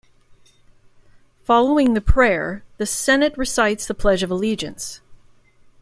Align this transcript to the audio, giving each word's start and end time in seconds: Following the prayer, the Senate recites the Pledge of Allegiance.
Following 1.43 1.93
the 1.93 2.01
prayer, 2.01 2.63
the 2.77 2.87
Senate 2.87 3.37
recites 3.37 3.85
the 3.85 3.93
Pledge 3.93 4.23
of 4.23 4.31
Allegiance. 4.31 4.99